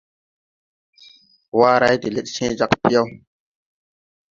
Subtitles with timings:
[1.59, 3.07] Waray de lɛd cẽẽ jag piyɛw.